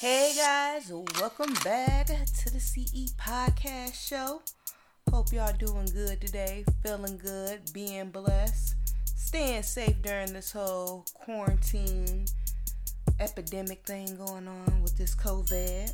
Hey 0.00 0.32
guys, 0.34 0.90
welcome 1.20 1.52
back 1.62 2.06
to 2.06 2.50
the 2.50 2.58
CE 2.58 3.12
Podcast 3.20 3.92
Show. 3.92 4.40
Hope 5.10 5.30
y'all 5.30 5.52
doing 5.58 5.84
good 5.92 6.22
today, 6.22 6.64
feeling 6.82 7.18
good, 7.18 7.60
being 7.74 8.08
blessed, 8.08 8.76
staying 9.04 9.62
safe 9.62 10.00
during 10.00 10.32
this 10.32 10.52
whole 10.52 11.04
quarantine 11.12 12.24
epidemic 13.20 13.84
thing 13.84 14.16
going 14.16 14.48
on 14.48 14.80
with 14.80 14.96
this 14.96 15.14
COVID. 15.14 15.92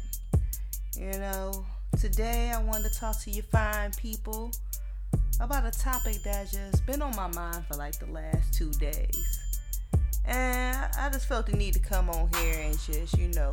You 0.97 1.19
know, 1.19 1.67
today 1.99 2.53
I 2.55 2.63
wanted 2.63 2.93
to 2.93 3.01
talk 3.01 3.21
to 3.23 3.31
you 3.33 3.43
fine 3.43 3.91
people 3.91 4.53
about 5.41 5.67
a 5.67 5.77
topic 5.77 6.23
that 6.23 6.49
just 6.53 6.87
been 6.87 7.03
on 7.03 7.17
my 7.17 7.27
mind 7.27 7.65
for 7.67 7.75
like 7.77 7.99
the 7.99 8.07
last 8.07 8.55
two 8.55 8.71
days. 8.71 9.47
And 10.27 10.77
I 10.97 11.09
just 11.11 11.27
felt 11.27 11.47
the 11.47 11.57
need 11.57 11.75
to 11.75 11.81
come 11.81 12.09
on 12.11 12.29
here 12.41 12.61
and 12.61 12.79
just, 12.79 13.19
you 13.19 13.29
know, 13.29 13.53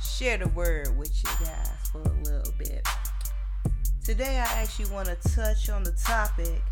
share 0.00 0.38
the 0.38 0.48
word 0.48 0.96
with 0.96 1.12
you 1.22 1.46
guys 1.46 1.90
for 1.90 2.02
a 2.02 2.22
little 2.22 2.52
bit. 2.58 2.86
Today, 4.04 4.38
I 4.38 4.60
actually 4.60 4.90
want 4.90 5.08
to 5.08 5.34
touch 5.34 5.68
on 5.68 5.82
the 5.82 5.92
topic 5.92 6.62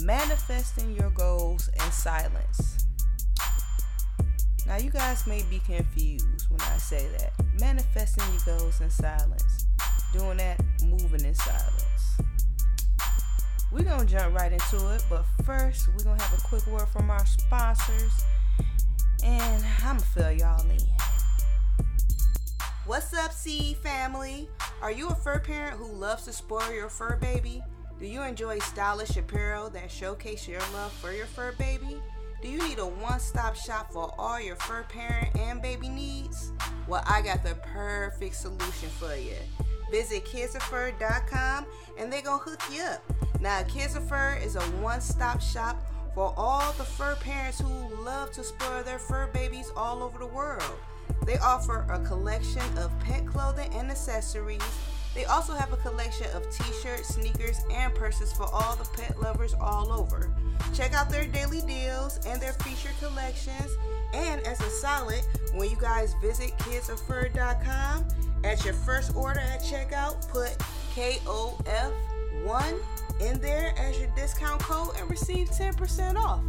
manifesting 0.00 0.94
your 0.94 1.10
goals 1.10 1.68
in 1.68 1.90
silence. 1.90 2.86
Now, 4.66 4.76
you 4.76 4.90
guys 4.90 5.26
may 5.26 5.42
be 5.50 5.60
confused 5.60 6.50
when 6.50 6.60
I 6.60 6.76
say 6.76 7.08
that. 7.18 7.32
Manifesting 7.60 8.24
your 8.32 8.58
goals 8.58 8.80
in 8.80 8.90
silence. 8.90 9.66
Doing 10.12 10.36
that, 10.36 10.62
moving 10.84 11.24
in 11.24 11.34
silence. 11.34 12.20
We're 13.72 13.84
going 13.84 14.06
to 14.06 14.06
jump 14.06 14.38
right 14.38 14.52
into 14.52 14.94
it, 14.94 15.04
but 15.08 15.24
first, 15.44 15.88
we're 15.88 16.04
going 16.04 16.18
to 16.18 16.24
have 16.24 16.38
a 16.38 16.42
quick 16.42 16.66
word 16.66 16.88
from 16.88 17.10
our 17.10 17.24
sponsors, 17.24 18.12
and 19.24 19.64
I'm 19.82 19.96
going 19.96 19.98
to 19.98 20.04
fill 20.04 20.32
y'all 20.32 20.70
in. 20.70 21.01
What's 22.84 23.14
up, 23.14 23.32
CE 23.32 23.74
family? 23.74 24.48
Are 24.82 24.90
you 24.90 25.08
a 25.08 25.14
fur 25.14 25.38
parent 25.38 25.76
who 25.76 25.86
loves 25.86 26.24
to 26.24 26.32
spoil 26.32 26.72
your 26.72 26.88
fur 26.88 27.14
baby? 27.14 27.62
Do 28.00 28.06
you 28.06 28.22
enjoy 28.22 28.58
stylish 28.58 29.16
apparel 29.16 29.70
that 29.70 29.88
showcase 29.88 30.48
your 30.48 30.58
love 30.74 30.90
for 30.94 31.12
your 31.12 31.26
fur 31.26 31.52
baby? 31.52 32.02
Do 32.42 32.48
you 32.48 32.58
need 32.66 32.80
a 32.80 32.86
one-stop 32.86 33.54
shop 33.54 33.92
for 33.92 34.12
all 34.18 34.40
your 34.40 34.56
fur 34.56 34.82
parent 34.88 35.28
and 35.38 35.62
baby 35.62 35.88
needs? 35.88 36.50
Well, 36.88 37.04
I 37.06 37.22
got 37.22 37.44
the 37.44 37.54
perfect 37.72 38.34
solution 38.34 38.88
for 38.98 39.14
you. 39.14 39.36
Visit 39.92 40.24
kidsoffur.com 40.24 41.66
and 42.00 42.12
they're 42.12 42.20
gonna 42.20 42.42
hook 42.42 42.62
you 42.68 42.82
up. 42.82 43.04
Now, 43.40 43.62
Kids 43.62 43.94
of 43.94 44.08
Fur 44.08 44.40
is 44.42 44.56
a 44.56 44.62
one-stop 44.82 45.40
shop 45.40 45.80
for 46.16 46.34
all 46.36 46.72
the 46.72 46.84
fur 46.84 47.14
parents 47.20 47.60
who 47.60 48.02
love 48.02 48.32
to 48.32 48.42
spoil 48.42 48.82
their 48.82 48.98
fur 48.98 49.28
babies 49.32 49.70
all 49.76 50.02
over 50.02 50.18
the 50.18 50.26
world. 50.26 50.80
They 51.24 51.38
offer 51.38 51.86
a 51.90 51.98
collection 52.00 52.62
of 52.78 52.90
pet 53.00 53.26
clothing 53.26 53.72
and 53.74 53.90
accessories. 53.90 54.62
They 55.14 55.24
also 55.26 55.52
have 55.52 55.72
a 55.72 55.76
collection 55.76 56.26
of 56.34 56.50
t 56.50 56.64
shirts, 56.82 57.14
sneakers, 57.14 57.60
and 57.70 57.94
purses 57.94 58.32
for 58.32 58.48
all 58.52 58.76
the 58.76 58.88
pet 58.96 59.20
lovers 59.20 59.54
all 59.54 59.92
over. 59.92 60.32
Check 60.74 60.94
out 60.94 61.10
their 61.10 61.26
daily 61.26 61.60
deals 61.62 62.18
and 62.26 62.40
their 62.40 62.54
featured 62.54 62.98
collections. 62.98 63.70
And 64.14 64.40
as 64.46 64.60
a 64.60 64.70
solid, 64.70 65.22
when 65.54 65.70
you 65.70 65.76
guys 65.76 66.14
visit 66.22 66.56
kidsoffur.com, 66.58 68.06
at 68.44 68.64
your 68.64 68.74
first 68.74 69.14
order 69.14 69.40
at 69.40 69.60
checkout, 69.60 70.28
put 70.28 70.50
KOF1 70.94 72.78
in 73.20 73.40
there 73.40 73.72
as 73.78 73.98
your 73.98 74.08
discount 74.16 74.60
code 74.60 74.96
and 74.98 75.08
receive 75.08 75.48
10% 75.50 76.16
off. 76.16 76.40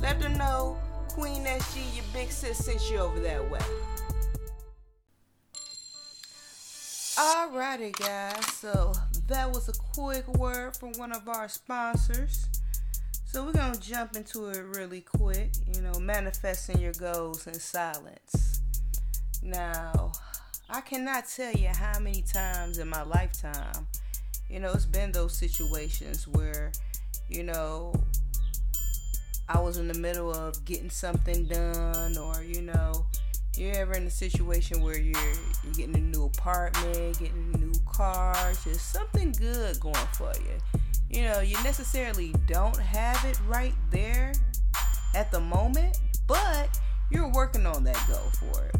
Let 0.00 0.20
them 0.20 0.36
know 0.36 0.78
Queen 1.08 1.44
SG, 1.44 1.96
your 1.96 2.04
big 2.12 2.30
sis, 2.30 2.64
sent 2.64 2.90
you 2.90 2.98
over 2.98 3.18
that 3.20 3.50
way. 3.50 3.60
Alrighty, 7.22 7.92
guys. 7.96 8.44
So 8.46 8.92
that 9.28 9.48
was 9.48 9.68
a 9.68 9.72
quick 9.72 10.26
word 10.26 10.76
from 10.76 10.90
one 10.94 11.12
of 11.12 11.28
our 11.28 11.48
sponsors. 11.48 12.48
So 13.24 13.44
we're 13.44 13.52
gonna 13.52 13.78
jump 13.78 14.16
into 14.16 14.48
it 14.48 14.64
really 14.64 15.02
quick. 15.02 15.52
You 15.72 15.82
know, 15.82 15.92
manifesting 16.00 16.80
your 16.80 16.94
goals 16.94 17.46
in 17.46 17.54
silence. 17.54 18.62
Now, 19.40 20.10
I 20.68 20.80
cannot 20.80 21.28
tell 21.28 21.52
you 21.52 21.68
how 21.68 22.00
many 22.00 22.22
times 22.22 22.78
in 22.78 22.88
my 22.88 23.04
lifetime, 23.04 23.86
you 24.50 24.58
know, 24.58 24.72
it's 24.72 24.84
been 24.84 25.12
those 25.12 25.32
situations 25.32 26.26
where, 26.26 26.72
you 27.28 27.44
know, 27.44 27.94
I 29.48 29.60
was 29.60 29.78
in 29.78 29.86
the 29.86 29.94
middle 29.94 30.34
of 30.34 30.64
getting 30.64 30.90
something 30.90 31.44
done, 31.44 32.18
or 32.18 32.42
you 32.42 32.62
know, 32.62 33.06
you're 33.62 33.76
ever 33.76 33.92
in 33.92 34.06
a 34.06 34.10
situation 34.10 34.82
where 34.82 34.98
you're 34.98 35.32
you're 35.62 35.72
getting 35.74 35.94
a 35.94 36.00
new 36.00 36.24
apartment, 36.24 37.18
getting 37.18 37.52
a 37.54 37.58
new 37.58 37.72
car, 37.86 38.34
just 38.64 38.92
something 38.92 39.32
good 39.32 39.78
going 39.78 39.94
for 40.14 40.32
you. 40.40 40.80
You 41.08 41.28
know, 41.28 41.40
you 41.40 41.54
necessarily 41.62 42.34
don't 42.46 42.76
have 42.76 43.24
it 43.24 43.38
right 43.46 43.74
there 43.90 44.32
at 45.14 45.30
the 45.30 45.38
moment, 45.38 46.00
but 46.26 46.76
you're 47.10 47.30
working 47.30 47.66
on 47.66 47.84
that 47.84 48.02
goal 48.08 48.30
for 48.40 48.64
it. 48.64 48.76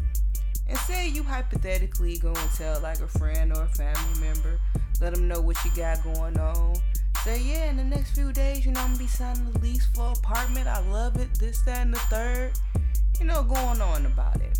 And 0.67 0.77
say 0.79 1.07
you 1.07 1.23
hypothetically 1.23 2.17
go 2.17 2.29
and 2.29 2.51
tell 2.51 2.79
like 2.81 2.99
a 2.99 3.07
friend 3.07 3.55
or 3.55 3.63
a 3.63 3.69
family 3.69 4.19
member, 4.19 4.59
let 4.99 5.13
them 5.13 5.27
know 5.27 5.39
what 5.39 5.63
you 5.63 5.71
got 5.75 6.03
going 6.03 6.37
on. 6.39 6.75
Say, 7.23 7.41
yeah, 7.41 7.69
in 7.69 7.77
the 7.77 7.85
next 7.85 8.15
few 8.15 8.33
days, 8.33 8.65
you 8.65 8.73
know, 8.73 8.81
I'm 8.81 8.87
gonna 8.87 8.99
be 8.99 9.07
signing 9.07 9.49
the 9.49 9.59
lease 9.59 9.87
for 9.93 10.11
apartment. 10.11 10.67
I 10.67 10.79
love 10.89 11.15
it, 11.17 11.33
this, 11.39 11.61
that, 11.61 11.83
and 11.83 11.93
the 11.93 11.99
third. 11.99 12.51
You 13.19 13.25
know, 13.27 13.43
going 13.43 13.79
on 13.79 14.05
about 14.05 14.41
it. 14.41 14.59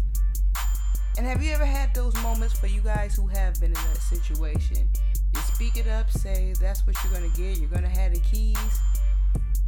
And 1.18 1.28
have 1.28 1.44
you 1.44 1.52
ever 1.54 1.66
had 1.66 1.94
those 1.94 2.16
moments 2.24 2.58
for 2.58 2.68
you 2.68 2.82
guys 2.82 3.16
who 3.16 3.28
have 3.28 3.60
been 3.60 3.70
in 3.70 3.74
that 3.74 4.02
situation? 4.02 4.90
You 5.34 5.42
speak 5.42 5.78
it 5.78 5.88
up, 5.88 6.10
say 6.10 6.54
that's 6.60 6.86
what 6.88 6.96
you're 7.04 7.14
gonna 7.14 7.32
get, 7.36 7.60
you're 7.60 7.70
gonna 7.70 7.88
have 7.88 8.14
the 8.14 8.20
keys, 8.20 8.58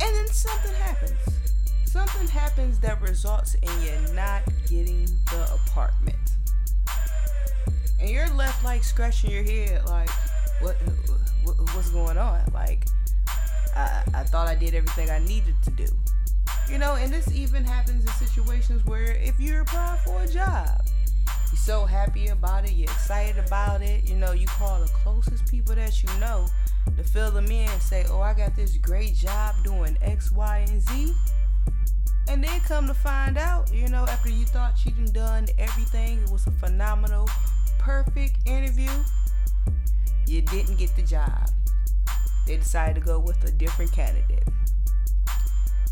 and 0.02 0.16
then 0.16 0.28
something 0.28 0.74
happens. 0.74 1.20
Something 1.86 2.28
happens 2.28 2.80
that 2.80 3.02
results 3.02 3.56
in 3.56 3.70
you 3.82 4.14
not 4.14 4.44
getting 4.68 5.06
the 5.32 5.50
apartment. 5.54 6.18
And 8.00 8.10
you're 8.10 8.30
left 8.34 8.64
like 8.64 8.84
scratching 8.84 9.32
your 9.32 9.44
head, 9.44 9.86
like, 9.86 10.10
what, 10.62 10.76
what 11.44 11.56
what's 11.76 11.90
going 11.92 12.18
on? 12.18 12.42
Like, 12.54 12.86
I, 13.76 14.04
I 14.14 14.24
thought 14.24 14.48
I 14.48 14.56
did 14.56 14.74
everything 14.74 15.10
I 15.10 15.20
needed 15.20 15.56
to 15.64 15.72
do. 15.72 15.88
You 16.70 16.80
know, 16.80 16.96
and 16.96 17.14
this 17.14 17.32
even 17.34 17.64
happens 17.64 18.04
in 18.04 18.28
situations 18.28 18.86
where 18.86 19.14
if 19.14 19.40
you're 19.40 19.62
applying 19.62 20.00
for 20.02 20.24
a 20.24 20.28
job, 20.28 20.82
you're 21.56 21.62
so 21.62 21.86
happy 21.86 22.28
about 22.28 22.66
it, 22.66 22.74
you're 22.74 22.92
excited 22.92 23.42
about 23.48 23.82
it. 23.82 24.04
You 24.10 24.18
know, 24.18 24.34
you 24.34 24.46
call 24.46 24.82
the 24.82 24.88
closest 24.88 25.50
people 25.50 25.74
that 25.76 26.04
you 26.04 26.10
know 26.20 26.48
to 26.98 27.04
fill 27.04 27.32
them 27.32 27.46
in 27.46 27.70
and 27.70 27.82
say, 27.82 28.06
Oh, 28.10 28.20
I 28.20 28.34
got 28.34 28.58
this 28.58 28.76
great 28.76 29.16
job 29.16 29.56
doing 29.64 29.98
X, 30.02 30.34
Y, 30.34 30.66
and 30.68 30.82
Z. 30.82 31.14
And 32.28 32.44
then 32.44 32.60
come 32.62 32.88
to 32.88 32.94
find 32.94 33.38
out, 33.38 33.74
you 33.74 33.88
know, 33.88 34.06
after 34.10 34.30
you 34.30 34.46
thought 34.46 34.74
you'd 34.86 35.14
done 35.14 35.48
everything, 35.58 36.22
it 36.24 36.30
was 36.30 36.46
a 36.46 36.52
phenomenal, 36.52 37.30
perfect 37.80 38.36
interview, 38.46 38.92
you 40.28 40.42
didn't 40.42 40.78
get 40.78 40.94
the 40.98 41.04
job. 41.04 41.50
They 42.48 42.58
decided 42.58 42.96
to 42.96 43.02
go 43.02 43.18
with 43.18 43.42
a 43.46 43.52
different 43.52 43.94
candidate 43.94 44.44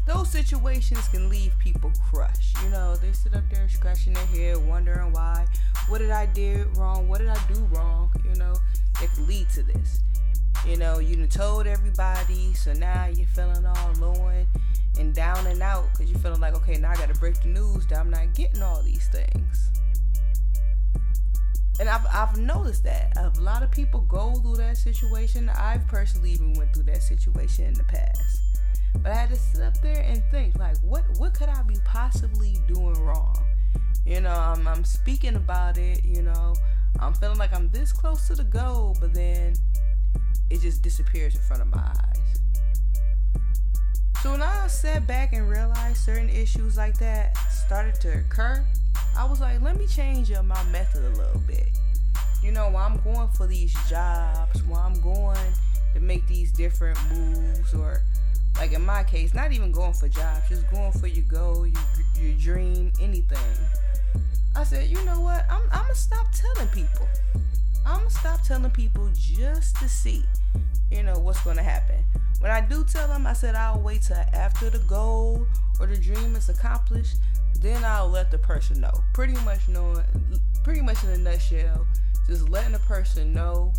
those 0.05 0.29
situations 0.29 1.07
can 1.07 1.29
leave 1.29 1.57
people 1.59 1.91
crushed. 2.09 2.61
You 2.61 2.69
know, 2.69 2.95
they 2.95 3.13
sit 3.13 3.33
up 3.35 3.43
there 3.49 3.69
scratching 3.69 4.13
their 4.13 4.25
head, 4.25 4.57
wondering 4.67 5.13
why. 5.13 5.47
What 5.87 5.99
did 5.99 6.11
I 6.11 6.25
do 6.25 6.69
wrong? 6.75 7.07
What 7.07 7.19
did 7.19 7.29
I 7.29 7.39
do 7.47 7.59
wrong? 7.71 8.11
You 8.25 8.35
know, 8.35 8.53
it 9.01 9.09
could 9.11 9.27
lead 9.27 9.49
to 9.51 9.63
this. 9.63 10.01
You 10.67 10.77
know, 10.77 10.99
you 10.99 11.25
told 11.27 11.67
everybody, 11.67 12.53
so 12.53 12.73
now 12.73 13.07
you're 13.07 13.27
feeling 13.27 13.65
all 13.65 13.93
low 13.99 14.27
and, 14.27 14.47
and 14.99 15.13
down 15.13 15.47
and 15.47 15.61
out 15.61 15.85
because 15.91 16.11
you're 16.11 16.19
feeling 16.19 16.41
like, 16.41 16.55
okay, 16.55 16.77
now 16.77 16.91
I 16.91 16.95
got 16.95 17.13
to 17.13 17.19
break 17.19 17.41
the 17.41 17.49
news 17.49 17.85
that 17.87 17.99
I'm 17.99 18.09
not 18.09 18.33
getting 18.33 18.61
all 18.61 18.81
these 18.81 19.07
things. 19.07 19.69
And 21.79 21.89
I've, 21.89 22.05
I've 22.13 22.37
noticed 22.37 22.83
that 22.83 23.13
a 23.17 23.31
lot 23.41 23.63
of 23.63 23.71
people 23.71 24.01
go 24.01 24.35
through 24.35 24.57
that 24.57 24.77
situation. 24.77 25.49
I've 25.49 25.87
personally 25.87 26.31
even 26.31 26.53
went 26.53 26.73
through 26.73 26.83
that 26.83 27.01
situation 27.01 27.65
in 27.65 27.73
the 27.73 27.83
past 27.85 28.52
but 29.01 29.11
I 29.11 29.15
had 29.15 29.29
to 29.29 29.35
sit 29.35 29.61
up 29.61 29.79
there 29.81 30.01
and 30.01 30.23
think, 30.31 30.57
like, 30.57 30.77
what 30.77 31.03
what 31.17 31.33
could 31.33 31.49
I 31.49 31.61
be 31.63 31.77
possibly 31.85 32.57
doing 32.67 32.99
wrong? 33.03 33.37
You 34.05 34.21
know, 34.21 34.33
I'm, 34.33 34.67
I'm 34.67 34.83
speaking 34.83 35.35
about 35.35 35.77
it. 35.77 36.03
You 36.03 36.23
know, 36.23 36.55
I'm 36.99 37.13
feeling 37.13 37.37
like 37.37 37.53
I'm 37.53 37.69
this 37.69 37.91
close 37.91 38.27
to 38.27 38.35
the 38.35 38.43
goal, 38.43 38.97
but 38.99 39.13
then 39.13 39.53
it 40.49 40.61
just 40.61 40.81
disappears 40.81 41.35
in 41.35 41.41
front 41.41 41.61
of 41.61 41.69
my 41.69 41.81
eyes. 41.81 42.13
So 44.21 44.31
when 44.31 44.41
I 44.41 44.67
sat 44.67 45.05
back 45.05 45.33
and 45.33 45.49
realized 45.49 45.97
certain 45.97 46.29
issues 46.29 46.77
like 46.77 46.97
that 46.99 47.37
started 47.49 47.95
to 48.01 48.19
occur, 48.19 48.65
I 49.17 49.25
was 49.25 49.41
like, 49.41 49.61
let 49.61 49.77
me 49.77 49.85
change 49.85 50.31
up 50.31 50.45
my 50.45 50.63
method 50.71 51.03
a 51.03 51.17
little 51.17 51.41
bit. 51.41 51.69
You 52.41 52.51
know, 52.51 52.69
while 52.69 52.87
I'm 52.87 53.01
going 53.01 53.29
for 53.29 53.47
these 53.47 53.73
jobs, 53.89 54.63
while 54.63 54.81
I'm 54.81 54.99
going 55.01 55.37
to 55.93 55.99
make 55.99 56.25
these 56.27 56.51
different 56.51 56.97
moves 57.09 57.73
or 57.73 58.01
like 58.63 58.71
in 58.71 58.85
my 58.85 59.03
case, 59.03 59.33
not 59.33 59.51
even 59.51 59.73
going 59.73 59.91
for 59.91 60.07
jobs, 60.07 60.47
just 60.47 60.71
going 60.71 60.93
for 60.93 61.07
your 61.07 61.25
goal, 61.25 61.67
your, 61.67 61.81
your 62.15 62.33
dream, 62.39 62.93
anything. 63.01 63.37
I 64.55 64.63
said, 64.63 64.87
you 64.89 65.03
know 65.03 65.19
what? 65.19 65.45
I'm, 65.49 65.63
I'm 65.69 65.81
gonna 65.81 65.95
stop 65.95 66.27
telling 66.31 66.69
people. 66.69 67.05
I'm 67.85 67.97
gonna 67.97 68.09
stop 68.09 68.41
telling 68.43 68.71
people 68.71 69.09
just 69.13 69.75
to 69.79 69.89
see, 69.89 70.23
you 70.89 71.03
know, 71.03 71.19
what's 71.19 71.43
gonna 71.43 71.61
happen. 71.61 72.05
When 72.39 72.51
I 72.51 72.61
do 72.61 72.85
tell 72.85 73.09
them, 73.09 73.27
I 73.27 73.33
said 73.33 73.55
I'll 73.55 73.81
wait 73.81 74.03
till 74.03 74.15
after 74.31 74.69
the 74.69 74.79
goal 74.79 75.45
or 75.77 75.85
the 75.85 75.97
dream 75.97 76.33
is 76.37 76.47
accomplished. 76.47 77.17
Then 77.59 77.83
I'll 77.83 78.07
let 78.07 78.31
the 78.31 78.37
person 78.37 78.79
know. 78.79 79.03
Pretty 79.13 79.35
much 79.43 79.67
knowing, 79.67 80.05
pretty 80.63 80.79
much 80.79 81.03
in 81.03 81.09
a 81.09 81.17
nutshell, 81.17 81.85
just 82.27 82.47
letting 82.47 82.71
the 82.71 82.79
person 82.79 83.33
know 83.33 83.73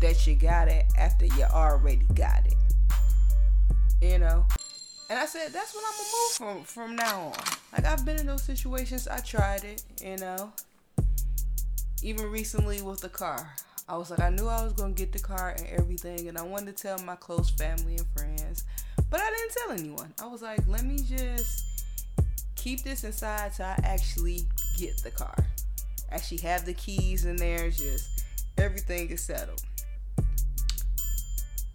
that 0.00 0.26
you 0.26 0.34
got 0.34 0.66
it 0.66 0.86
after 0.96 1.26
you 1.26 1.44
already 1.44 2.04
got 2.14 2.44
it. 2.46 2.47
You 4.00 4.18
know, 4.18 4.46
and 5.10 5.18
I 5.18 5.26
said, 5.26 5.52
that's 5.52 5.74
what 5.74 5.84
I'm 5.86 5.92
gonna 5.92 6.54
move 6.54 6.64
from 6.64 6.64
from 6.64 6.96
now 6.96 7.20
on. 7.20 7.56
Like 7.72 7.84
I've 7.84 8.04
been 8.04 8.20
in 8.20 8.26
those 8.26 8.42
situations. 8.42 9.08
I 9.08 9.18
tried 9.18 9.64
it, 9.64 9.82
you 10.02 10.16
know. 10.18 10.52
Even 12.02 12.30
recently 12.30 12.80
with 12.80 13.00
the 13.00 13.08
car. 13.08 13.54
I 13.88 13.96
was 13.96 14.10
like, 14.10 14.20
I 14.20 14.28
knew 14.28 14.46
I 14.46 14.62
was 14.62 14.74
gonna 14.74 14.92
get 14.92 15.12
the 15.12 15.18
car 15.18 15.54
and 15.56 15.66
everything, 15.68 16.28
and 16.28 16.36
I 16.36 16.42
wanted 16.42 16.76
to 16.76 16.82
tell 16.82 16.98
my 17.04 17.16
close 17.16 17.50
family 17.50 17.96
and 17.96 18.06
friends, 18.14 18.64
but 19.10 19.20
I 19.20 19.30
didn't 19.30 19.52
tell 19.52 19.72
anyone. 19.72 20.12
I 20.22 20.26
was 20.26 20.42
like, 20.42 20.60
let 20.68 20.84
me 20.84 20.98
just 20.98 21.64
keep 22.54 22.82
this 22.82 23.02
inside 23.02 23.54
till 23.54 23.64
I 23.64 23.80
actually 23.82 24.42
get 24.76 25.02
the 25.02 25.10
car. 25.10 25.34
Actually 26.12 26.38
have 26.38 26.66
the 26.66 26.74
keys 26.74 27.24
in 27.24 27.36
there, 27.36 27.70
just 27.70 28.24
everything 28.58 29.08
is 29.08 29.22
settled. 29.22 29.62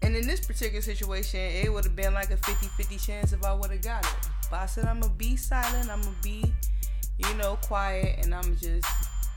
And 0.03 0.17
in 0.17 0.27
this 0.27 0.45
particular 0.45 0.81
situation, 0.81 1.39
it 1.39 1.71
would 1.71 1.85
have 1.85 1.95
been 1.95 2.13
like 2.13 2.29
a 2.29 2.37
50 2.37 2.67
50 2.67 2.97
chance 2.97 3.31
if 3.31 3.43
I 3.45 3.53
would 3.53 3.71
have 3.71 3.81
got 3.81 4.05
it. 4.05 4.29
But 4.51 4.59
I 4.59 4.65
said, 4.65 4.85
I'm 4.85 4.99
going 4.99 5.13
to 5.13 5.17
be 5.17 5.37
silent. 5.37 5.89
I'm 5.89 6.01
going 6.01 6.15
to 6.15 6.21
be, 6.21 6.53
you 7.17 7.33
know, 7.35 7.57
quiet. 7.61 8.19
And 8.21 8.35
I'm 8.35 8.57
just 8.57 8.85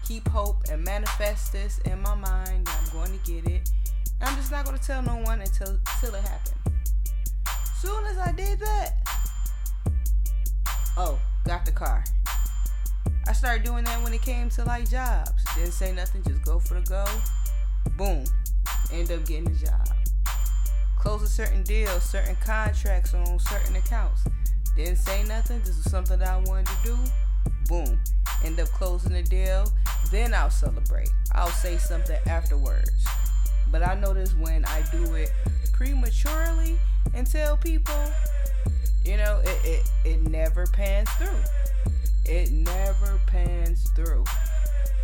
keep 0.05 0.27
hope 0.29 0.65
and 0.71 0.85
manifest 0.85 1.53
this 1.53 1.79
in 1.85 2.03
my 2.03 2.17
mind. 2.17 2.67
That 2.67 2.81
I'm 2.83 2.93
going 2.93 3.17
to 3.17 3.33
get 3.33 3.49
it. 3.49 3.71
And 4.21 4.29
I'm 4.29 4.37
just 4.37 4.51
not 4.51 4.65
going 4.65 4.77
to 4.77 4.85
tell 4.85 5.03
no 5.03 5.17
one 5.19 5.41
until, 5.41 5.79
until 5.95 6.17
it 6.17 6.23
happened. 6.23 6.77
Soon 7.81 8.05
as 8.07 8.19
I 8.19 8.33
did 8.33 8.59
that, 8.59 8.95
oh, 10.97 11.17
got 11.45 11.65
the 11.65 11.73
car. 11.73 12.03
I 13.29 13.33
started 13.33 13.65
doing 13.65 13.85
that 13.85 14.03
when 14.03 14.13
it 14.13 14.23
came 14.23 14.49
to 14.51 14.65
like 14.65 14.91
jobs. 14.91 15.45
Didn't 15.55 15.73
say 15.73 15.93
nothing, 15.93 16.25
just 16.25 16.43
go 16.43 16.59
for 16.59 16.75
the 16.75 16.81
go. 16.81 17.05
Boom. 17.97 18.25
End 18.93 19.13
up 19.13 19.25
getting 19.27 19.45
the 19.45 19.67
job 19.67 19.95
close 21.06 21.23
a 21.23 21.29
certain 21.29 21.62
deal, 21.62 22.00
certain 22.00 22.35
contracts 22.44 23.14
on 23.14 23.38
certain 23.38 23.76
accounts. 23.76 24.25
Didn't 24.75 24.97
say 24.97 25.23
nothing. 25.23 25.61
This 25.61 25.79
is 25.79 25.88
something 25.88 26.19
that 26.19 26.26
I 26.26 26.38
wanted 26.38 26.67
to 26.67 26.75
do. 26.82 26.99
Boom. 27.69 28.00
End 28.44 28.58
up 28.58 28.67
closing 28.70 29.12
the 29.12 29.23
deal. 29.23 29.70
Then 30.11 30.35
I'll 30.35 30.50
celebrate. 30.50 31.11
I'll 31.31 31.47
say 31.47 31.76
something 31.76 32.19
afterwards. 32.26 33.06
But 33.70 33.87
I 33.87 33.94
notice 33.94 34.35
when 34.35 34.64
I 34.64 34.82
do 34.91 35.14
it 35.14 35.31
prematurely 35.73 36.76
and 37.14 37.25
tell 37.25 37.56
people, 37.56 38.03
you 39.05 39.17
know, 39.17 39.41
it, 39.44 39.64
it, 39.64 39.91
it 40.05 40.29
never 40.29 40.67
pans 40.67 41.08
through. 41.11 41.38
It 42.25 42.50
never 42.50 43.20
pans 43.29 43.91
through. 43.91 44.25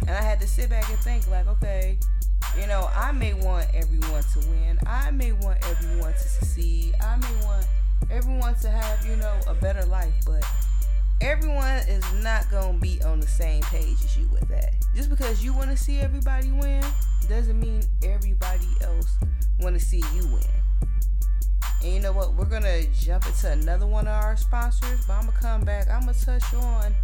And 0.01 0.11
I 0.11 0.21
had 0.21 0.41
to 0.41 0.49
sit 0.49 0.69
back 0.69 0.89
and 0.91 0.99
think, 0.99 1.31
like, 1.31 1.47
okay, 1.47 1.97
you 2.59 2.67
know, 2.67 2.91
I 2.95 3.13
may 3.13 3.35
want 3.35 3.67
everyone 3.75 4.23
to 4.23 4.39
win. 4.51 4.79
I 4.87 5.11
may 5.11 5.33
want 5.33 5.59
everyone 5.69 6.13
to 6.13 6.19
succeed. 6.19 6.95
I 7.03 7.17
may 7.17 7.47
want 7.47 7.67
everyone 8.11 8.55
to 8.57 8.71
have, 8.71 9.07
you 9.07 9.17
know, 9.17 9.39
a 9.47 9.55
better 9.55 9.85
life, 9.87 10.13
but 10.27 10.45
everyone 11.21 11.79
is 11.89 12.05
not 12.23 12.51
going 12.51 12.75
to 12.75 12.81
be 12.81 13.03
on 13.03 13.21
the 13.21 13.27
same 13.27 13.63
page 13.63 13.97
as 14.05 14.17
you 14.19 14.29
with 14.29 14.47
that. 14.49 14.75
Just 14.95 15.09
because 15.09 15.43
you 15.43 15.55
want 15.55 15.71
to 15.71 15.77
see 15.77 16.01
everybody 16.01 16.51
win 16.51 16.85
doesn't 17.29 17.59
mean 17.59 17.83
everybody 18.03 18.69
else 18.83 19.17
want 19.59 19.79
to 19.79 19.85
see 19.85 20.03
you 20.15 20.27
win. 20.27 20.43
And 21.83 21.93
you 21.95 22.01
know 22.01 22.13
what? 22.13 22.35
We're 22.35 22.45
going 22.45 22.63
to 22.63 22.87
jump 22.93 23.27
into 23.27 23.51
another 23.51 23.87
one 23.87 24.07
of 24.07 24.23
our 24.23 24.37
sponsors, 24.37 25.07
but 25.07 25.15
I'm 25.15 25.23
going 25.23 25.33
to 25.33 25.43
come 25.43 25.61
back. 25.63 25.89
I'm 25.89 26.03
going 26.03 26.15
to 26.15 26.25
touch 26.25 26.55
on 26.55 26.95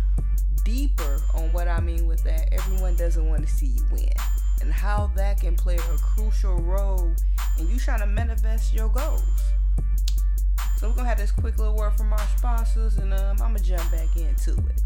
deeper 0.63 1.23
on 1.35 1.51
what 1.53 1.69
I 1.69 1.81
mean 1.81 2.07
with 2.07 2.23
that. 2.25 2.53
Everyone 2.53 2.95
doesn't 2.97 3.27
want 3.27 3.47
to 3.47 3.49
see 3.49 3.67
you 3.67 3.85
win 3.91 4.13
and 4.61 4.73
how 4.73 5.11
that 5.17 5.41
can 5.41 5.57
play 5.57 5.77
a 5.77 5.99
crucial 5.99 6.57
role 6.57 7.13
in 7.59 7.69
you 7.69 7.79
trying 7.79 8.01
to 8.01 8.07
manifest 8.07 8.75
your 8.75 8.89
goals. 8.89 9.23
So 10.77 10.89
we're 10.89 10.95
gonna 10.95 11.09
have 11.09 11.19
this 11.19 11.33
quick 11.33 11.59
little 11.59 11.77
word 11.77 11.97
from 11.97 12.13
our 12.13 12.27
sponsors, 12.37 12.99
and 12.99 13.13
um, 13.13 13.37
I'm 13.43 13.55
gonna 13.55 13.59
jump 13.61 13.91
back 13.91 14.17
into 14.17 14.53
it. 14.53 14.83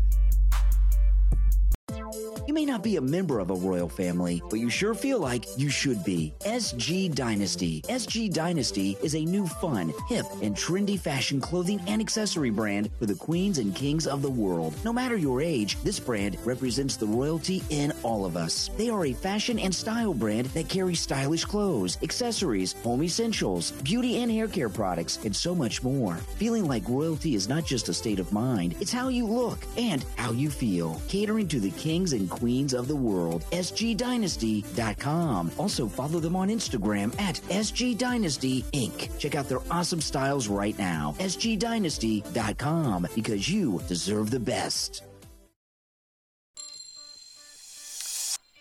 You 2.44 2.54
may 2.54 2.64
not 2.64 2.82
be 2.82 2.96
a 2.96 3.00
member 3.00 3.38
of 3.38 3.50
a 3.50 3.54
royal 3.54 3.88
family, 3.88 4.42
but 4.50 4.58
you 4.58 4.68
sure 4.68 4.94
feel 4.94 5.20
like 5.20 5.46
you 5.56 5.70
should 5.70 6.02
be. 6.02 6.34
SG 6.40 7.14
Dynasty. 7.14 7.82
SG 7.82 8.32
Dynasty 8.32 8.98
is 9.00 9.14
a 9.14 9.24
new 9.24 9.46
fun, 9.46 9.94
hip, 10.08 10.26
and 10.42 10.56
trendy 10.56 10.98
fashion 10.98 11.40
clothing 11.40 11.80
and 11.86 12.00
accessory 12.00 12.50
brand 12.50 12.90
for 12.98 13.06
the 13.06 13.14
queens 13.14 13.58
and 13.58 13.76
kings 13.76 14.08
of 14.08 14.22
the 14.22 14.30
world. 14.30 14.74
No 14.84 14.92
matter 14.92 15.16
your 15.16 15.40
age, 15.40 15.80
this 15.84 16.00
brand 16.00 16.36
represents 16.44 16.96
the 16.96 17.06
royalty 17.06 17.62
in 17.70 17.92
all 18.02 18.24
of 18.24 18.36
us. 18.36 18.70
They 18.76 18.90
are 18.90 19.06
a 19.06 19.12
fashion 19.12 19.60
and 19.60 19.72
style 19.72 20.12
brand 20.12 20.46
that 20.46 20.68
carries 20.68 21.00
stylish 21.00 21.44
clothes, 21.44 21.96
accessories, 22.02 22.72
home 22.82 23.04
essentials, 23.04 23.70
beauty 23.82 24.20
and 24.20 24.30
hair 24.32 24.48
care 24.48 24.68
products, 24.68 25.20
and 25.24 25.34
so 25.34 25.54
much 25.54 25.84
more. 25.84 26.16
Feeling 26.38 26.66
like 26.66 26.88
royalty 26.88 27.36
is 27.36 27.48
not 27.48 27.64
just 27.64 27.88
a 27.88 27.94
state 27.94 28.18
of 28.18 28.32
mind, 28.32 28.74
it's 28.80 28.92
how 28.92 29.08
you 29.08 29.26
look 29.26 29.60
and 29.76 30.04
how 30.16 30.32
you 30.32 30.50
feel. 30.50 31.00
Catering 31.06 31.46
to 31.46 31.60
the 31.60 31.70
kings 31.70 32.12
and 32.12 32.31
queens 32.38 32.74
of 32.74 32.88
the 32.88 32.96
world. 32.96 33.44
SGDynasty.com. 33.52 35.50
Also 35.58 35.86
follow 35.86 36.20
them 36.20 36.36
on 36.36 36.48
Instagram 36.48 37.18
at 37.20 37.36
SGDynasty 37.48 38.64
Inc. 38.72 39.18
Check 39.18 39.34
out 39.34 39.48
their 39.48 39.60
awesome 39.70 40.00
styles 40.00 40.48
right 40.48 40.76
now. 40.78 41.14
SGDynasty.com 41.18 43.06
because 43.14 43.48
you 43.48 43.80
deserve 43.88 44.30
the 44.30 44.40
best. 44.40 45.02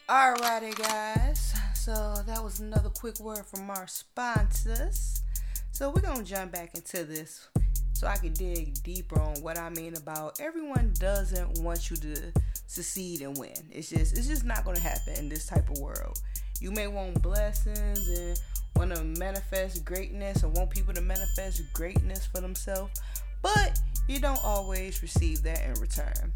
Alrighty, 0.10 0.78
guys. 0.78 1.54
So 1.74 2.16
that 2.28 2.44
was 2.44 2.60
another 2.60 2.90
quick 2.90 3.20
word 3.20 3.46
from 3.46 3.70
our 3.70 3.88
sponsors. 3.88 5.24
So 5.72 5.90
we're 5.90 6.02
gonna 6.02 6.24
jump 6.24 6.52
back 6.52 6.76
into 6.76 7.06
this 7.06 7.48
so 7.94 8.08
I 8.08 8.18
can 8.18 8.34
dig 8.34 8.82
deeper 8.84 9.20
on 9.20 9.42
what 9.42 9.58
I 9.58 9.70
mean 9.70 9.96
about 9.96 10.40
everyone 10.40 10.94
doesn't 11.00 11.62
want 11.62 11.90
you 11.90 11.98
to 11.98 12.34
succeed 12.68 13.22
and 13.22 13.38
win. 13.38 13.52
It's 13.70 13.90
just 13.90 14.18
it's 14.18 14.28
just 14.28 14.46
not 14.46 14.66
gonna 14.66 14.80
happen 14.80 15.14
in 15.18 15.30
this 15.30 15.46
type 15.46 15.70
of 15.70 15.78
world. 15.80 16.20
You 16.60 16.72
may 16.72 16.88
want 16.88 17.22
blessings 17.22 18.08
and 18.08 18.40
want 18.76 18.96
to 18.96 19.04
manifest 19.04 19.84
greatness 19.84 20.44
or 20.44 20.50
want 20.50 20.70
people 20.70 20.94
to 20.94 21.02
manifest 21.02 21.62
greatness 21.74 22.26
for 22.26 22.40
themselves, 22.40 23.02
but 23.42 23.80
you 24.08 24.20
don't 24.20 24.44
always 24.44 25.02
receive 25.02 25.44
that 25.44 25.64
in 25.64 25.74
return. 25.82 26.32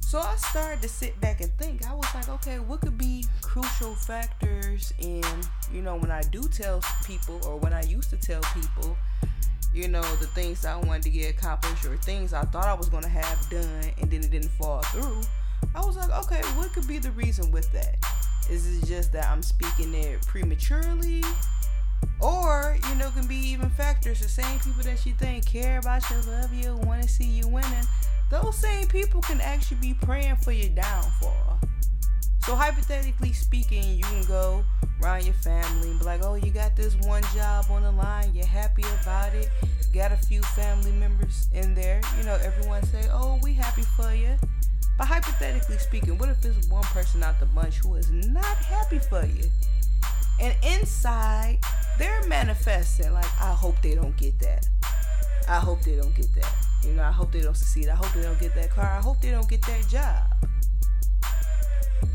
So 0.00 0.18
I 0.20 0.36
started 0.36 0.80
to 0.82 0.88
sit 0.88 1.20
back 1.20 1.42
and 1.42 1.52
think. 1.58 1.86
I 1.86 1.92
was 1.92 2.06
like, 2.14 2.30
okay, 2.30 2.60
what 2.60 2.80
could 2.80 2.96
be 2.96 3.26
crucial 3.42 3.94
factors 3.94 4.92
in, 5.00 5.22
you 5.70 5.82
know, 5.82 5.96
when 5.96 6.10
I 6.10 6.22
do 6.22 6.42
tell 6.44 6.82
people 7.04 7.38
or 7.46 7.58
when 7.58 7.74
I 7.74 7.82
used 7.82 8.08
to 8.10 8.16
tell 8.16 8.40
people, 8.54 8.96
you 9.74 9.88
know, 9.88 10.02
the 10.16 10.26
things 10.28 10.64
I 10.64 10.76
wanted 10.76 11.02
to 11.02 11.10
get 11.10 11.30
accomplished 11.30 11.84
or 11.84 11.96
things 11.98 12.32
I 12.32 12.42
thought 12.42 12.66
I 12.66 12.74
was 12.74 12.88
going 12.88 13.02
to 13.02 13.08
have 13.08 13.50
done 13.50 13.92
and 14.00 14.10
then 14.10 14.24
it 14.24 14.30
didn't 14.30 14.50
fall 14.50 14.82
through. 14.92 15.22
I 15.74 15.84
was 15.84 15.96
like, 15.96 16.10
okay, 16.24 16.40
what 16.56 16.72
could 16.72 16.86
be 16.86 16.98
the 16.98 17.10
reason 17.12 17.50
with 17.50 17.70
that? 17.72 17.96
Is 18.50 18.82
it 18.82 18.86
just 18.86 19.12
that 19.12 19.28
I'm 19.28 19.42
speaking 19.42 19.94
it 19.94 20.22
prematurely? 20.26 21.22
Or, 22.20 22.76
you 22.88 22.94
know, 22.96 23.10
can 23.10 23.26
be 23.26 23.36
even 23.36 23.70
factors. 23.70 24.20
The 24.20 24.28
same 24.28 24.58
people 24.60 24.82
that 24.84 25.04
you 25.04 25.12
think 25.14 25.46
care 25.46 25.78
about 25.78 26.08
you, 26.10 26.16
love 26.30 26.52
you, 26.52 26.76
want 26.86 27.02
to 27.02 27.08
see 27.08 27.24
you 27.24 27.46
winning, 27.48 27.86
those 28.30 28.56
same 28.56 28.86
people 28.86 29.20
can 29.20 29.40
actually 29.40 29.78
be 29.78 29.94
praying 29.94 30.36
for 30.36 30.52
your 30.52 30.70
downfall. 30.70 31.60
So, 32.48 32.56
hypothetically 32.56 33.34
speaking, 33.34 33.98
you 33.98 34.04
can 34.04 34.22
go 34.22 34.64
around 35.02 35.26
your 35.26 35.34
family 35.34 35.90
and 35.90 35.98
be 35.98 36.06
like, 36.06 36.24
oh, 36.24 36.34
you 36.34 36.50
got 36.50 36.74
this 36.76 36.96
one 37.02 37.22
job 37.34 37.66
on 37.68 37.82
the 37.82 37.92
line, 37.92 38.30
you're 38.34 38.46
happy 38.46 38.84
about 39.02 39.34
it, 39.34 39.50
got 39.92 40.12
a 40.12 40.16
few 40.16 40.40
family 40.40 40.92
members 40.92 41.48
in 41.52 41.74
there. 41.74 42.00
You 42.16 42.24
know, 42.24 42.38
everyone 42.42 42.82
say, 42.86 43.06
oh, 43.12 43.38
we 43.42 43.52
happy 43.52 43.82
for 43.82 44.14
you. 44.14 44.30
But 44.96 45.08
hypothetically 45.08 45.76
speaking, 45.76 46.16
what 46.16 46.30
if 46.30 46.40
there's 46.40 46.66
one 46.68 46.84
person 46.84 47.22
out 47.22 47.38
the 47.38 47.44
bunch 47.44 47.80
who 47.80 47.96
is 47.96 48.10
not 48.10 48.56
happy 48.56 48.98
for 48.98 49.26
you? 49.26 49.44
And 50.40 50.56
inside, 50.64 51.58
they're 51.98 52.26
manifesting 52.28 53.12
like, 53.12 53.26
I 53.42 53.52
hope 53.52 53.74
they 53.82 53.94
don't 53.94 54.16
get 54.16 54.38
that. 54.38 54.66
I 55.50 55.58
hope 55.58 55.82
they 55.82 55.96
don't 55.96 56.16
get 56.16 56.34
that. 56.36 56.54
You 56.82 56.94
know, 56.94 57.02
I 57.02 57.12
hope 57.12 57.30
they 57.30 57.42
don't 57.42 57.58
succeed. 57.58 57.90
I 57.90 57.94
hope 57.94 58.10
they 58.14 58.22
don't 58.22 58.40
get 58.40 58.54
that 58.54 58.70
car. 58.70 58.86
I 58.86 59.02
hope 59.02 59.20
they 59.20 59.32
don't 59.32 59.50
get 59.50 59.60
that 59.66 59.86
job. 59.86 60.24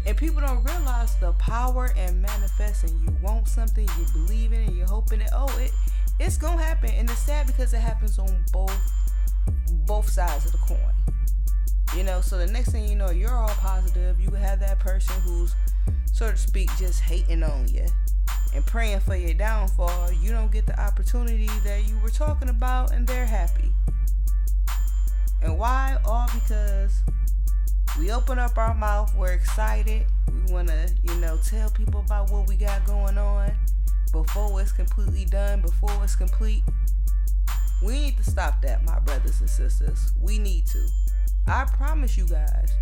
And 0.05 0.17
people 0.17 0.41
don't 0.41 0.63
realize 0.63 1.15
the 1.17 1.31
power 1.33 1.93
in 1.97 2.21
manifesting. 2.21 2.99
You 2.99 3.15
want 3.21 3.47
something, 3.47 3.87
you 3.97 4.05
believe 4.13 4.53
in 4.53 4.61
it, 4.61 4.73
you're 4.73 4.87
hoping 4.87 5.21
it. 5.21 5.29
Oh, 5.33 5.55
it 5.59 5.71
it's 6.19 6.37
gonna 6.37 6.61
happen. 6.61 6.91
And 6.91 7.09
it's 7.09 7.19
sad 7.19 7.47
because 7.47 7.73
it 7.73 7.79
happens 7.79 8.19
on 8.19 8.43
both 8.51 8.77
both 9.85 10.09
sides 10.09 10.45
of 10.45 10.51
the 10.51 10.57
coin. 10.59 10.79
You 11.95 12.03
know, 12.03 12.21
so 12.21 12.37
the 12.37 12.47
next 12.47 12.71
thing 12.71 12.87
you 12.87 12.95
know, 12.95 13.11
you're 13.11 13.35
all 13.35 13.49
positive. 13.49 14.19
You 14.19 14.31
have 14.31 14.59
that 14.61 14.79
person 14.79 15.15
who's, 15.21 15.53
so 16.11 16.31
to 16.31 16.37
speak, 16.37 16.69
just 16.77 17.01
hating 17.01 17.43
on 17.43 17.67
you 17.67 17.85
and 18.53 18.65
praying 18.65 18.99
for 19.01 19.15
your 19.15 19.33
downfall. 19.33 20.11
You 20.11 20.31
don't 20.31 20.51
get 20.51 20.65
the 20.65 20.79
opportunity 20.79 21.49
that 21.63 21.87
you 21.87 21.97
were 21.99 22.09
talking 22.09 22.49
about, 22.49 22.91
and 22.91 23.05
they're 23.05 23.25
happy. 23.25 23.71
And 25.41 25.57
why? 25.59 25.97
All 26.05 26.27
because 26.33 26.49
we 28.03 28.11
open 28.11 28.37
up 28.37 28.57
our 28.57 28.73
mouth, 28.73 29.15
we're 29.15 29.31
excited, 29.31 30.05
we 30.27 30.51
want 30.51 30.67
to, 30.67 30.93
you 31.03 31.15
know, 31.21 31.39
tell 31.41 31.69
people 31.69 32.01
about 32.01 32.29
what 32.29 32.49
we 32.49 32.57
got 32.57 32.83
going 32.85 33.17
on 33.17 33.49
before 34.11 34.59
it's 34.59 34.73
completely 34.73 35.23
done, 35.23 35.61
before 35.61 35.89
it's 36.03 36.13
complete. 36.13 36.63
We 37.81 37.93
need 37.93 38.17
to 38.17 38.29
stop 38.29 38.61
that, 38.63 38.83
my 38.83 38.99
brothers 38.99 39.39
and 39.39 39.49
sisters. 39.49 40.11
We 40.19 40.37
need 40.37 40.67
to. 40.67 40.85
I 41.47 41.63
promise 41.63 42.17
you 42.17 42.25
guys. 42.25 42.73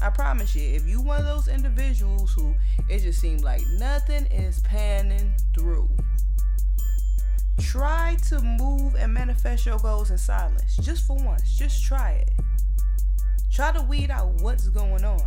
I 0.00 0.10
promise 0.10 0.54
you, 0.54 0.62
if 0.62 0.86
you 0.86 1.00
one 1.00 1.18
of 1.18 1.26
those 1.26 1.48
individuals 1.48 2.32
who 2.32 2.54
it 2.88 3.00
just 3.00 3.20
seems 3.20 3.42
like 3.42 3.66
nothing 3.72 4.26
is 4.26 4.60
panning 4.60 5.34
through, 5.52 5.90
try 7.60 8.16
to 8.28 8.40
move 8.40 8.94
and 8.94 9.12
manifest 9.12 9.66
your 9.66 9.80
goals 9.80 10.12
in 10.12 10.18
silence. 10.18 10.76
Just 10.76 11.08
for 11.08 11.16
once. 11.16 11.58
Just 11.58 11.82
try 11.82 12.12
it. 12.12 12.30
Try 13.54 13.70
to 13.70 13.82
weed 13.82 14.10
out 14.10 14.30
what's 14.40 14.66
going 14.66 15.04
on. 15.04 15.22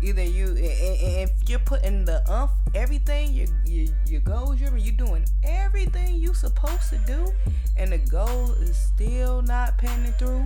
Either 0.00 0.22
you, 0.22 0.54
if 0.56 1.30
you're 1.48 1.58
putting 1.58 2.04
the 2.04 2.22
umph, 2.30 2.52
everything, 2.72 3.32
your, 3.32 3.48
your, 3.64 3.92
your 4.06 4.20
goals 4.20 4.60
you're 4.60 4.70
doing 4.92 5.24
everything 5.42 6.14
you 6.14 6.34
supposed 6.34 6.90
to 6.90 6.98
do, 6.98 7.32
and 7.76 7.92
the 7.92 7.98
goal 7.98 8.52
is 8.60 8.76
still 8.76 9.42
not 9.42 9.76
panning 9.76 10.12
through, 10.12 10.44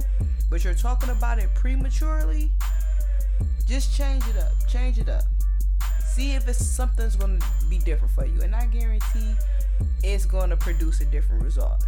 but 0.49 0.65
you're 0.65 0.73
talking 0.73 1.11
about 1.11 1.39
it 1.39 1.55
prematurely, 1.55 2.51
just 3.67 3.95
change 3.95 4.27
it 4.29 4.39
up. 4.39 4.53
Change 4.67 4.99
it 4.99 5.11
up. 5.11 5.25
See 6.15 6.33
if 6.33 6.49
it's 6.49 6.65
something's 6.65 7.15
gonna 7.15 7.39
be 7.69 7.77
different 7.77 8.15
for 8.15 8.25
you. 8.25 8.41
And 8.41 8.55
I 8.55 8.65
guarantee 8.69 9.35
it's 10.03 10.25
gonna 10.25 10.57
produce 10.57 11.03
a 11.03 11.05
different 11.05 11.43
result. 11.43 11.85